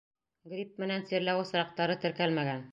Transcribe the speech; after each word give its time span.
Грипп 0.53 0.81
менән 0.85 1.05
сирләү 1.11 1.45
осраҡтары 1.45 2.01
теркәлмәгән. 2.07 2.69